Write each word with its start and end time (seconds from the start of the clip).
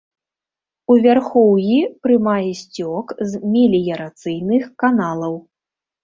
У 0.91 0.93
вярхоўі 1.05 1.75
прымае 2.07 2.53
сцёк 2.61 3.13
з 3.33 3.41
меліярацыйных 3.51 4.63
каналаў. 4.85 5.37